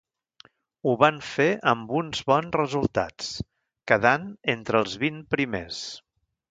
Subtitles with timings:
[0.87, 3.31] Ho ha van fer amb uns bons resultats,
[3.93, 5.89] quedant entre els vint primers.